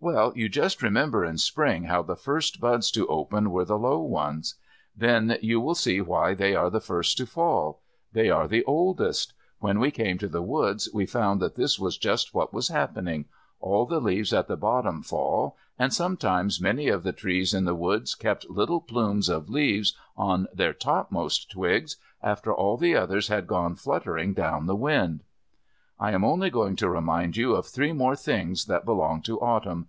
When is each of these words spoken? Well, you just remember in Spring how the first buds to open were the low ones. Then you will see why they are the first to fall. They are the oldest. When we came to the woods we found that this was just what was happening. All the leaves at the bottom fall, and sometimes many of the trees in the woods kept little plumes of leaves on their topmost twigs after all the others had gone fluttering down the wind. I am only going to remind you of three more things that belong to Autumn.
Well, 0.00 0.32
you 0.36 0.48
just 0.48 0.80
remember 0.80 1.24
in 1.24 1.38
Spring 1.38 1.82
how 1.82 2.04
the 2.04 2.14
first 2.14 2.60
buds 2.60 2.92
to 2.92 3.04
open 3.08 3.50
were 3.50 3.64
the 3.64 3.76
low 3.76 3.98
ones. 3.98 4.54
Then 4.96 5.36
you 5.42 5.60
will 5.60 5.74
see 5.74 6.00
why 6.00 6.34
they 6.34 6.54
are 6.54 6.70
the 6.70 6.78
first 6.78 7.16
to 7.16 7.26
fall. 7.26 7.80
They 8.12 8.30
are 8.30 8.46
the 8.46 8.62
oldest. 8.62 9.32
When 9.58 9.80
we 9.80 9.90
came 9.90 10.16
to 10.18 10.28
the 10.28 10.40
woods 10.40 10.88
we 10.94 11.04
found 11.04 11.40
that 11.40 11.56
this 11.56 11.80
was 11.80 11.98
just 11.98 12.32
what 12.32 12.54
was 12.54 12.68
happening. 12.68 13.24
All 13.58 13.86
the 13.86 14.00
leaves 14.00 14.32
at 14.32 14.46
the 14.46 14.56
bottom 14.56 15.02
fall, 15.02 15.56
and 15.80 15.92
sometimes 15.92 16.60
many 16.60 16.86
of 16.86 17.02
the 17.02 17.12
trees 17.12 17.52
in 17.52 17.64
the 17.64 17.74
woods 17.74 18.14
kept 18.14 18.48
little 18.48 18.80
plumes 18.80 19.28
of 19.28 19.50
leaves 19.50 19.96
on 20.16 20.46
their 20.54 20.72
topmost 20.72 21.50
twigs 21.50 21.96
after 22.22 22.54
all 22.54 22.76
the 22.76 22.94
others 22.94 23.26
had 23.26 23.48
gone 23.48 23.74
fluttering 23.74 24.32
down 24.32 24.66
the 24.66 24.76
wind. 24.76 25.24
I 26.00 26.12
am 26.12 26.22
only 26.24 26.48
going 26.48 26.76
to 26.76 26.88
remind 26.88 27.36
you 27.36 27.56
of 27.56 27.66
three 27.66 27.90
more 27.92 28.14
things 28.14 28.66
that 28.66 28.84
belong 28.84 29.20
to 29.22 29.40
Autumn. 29.40 29.88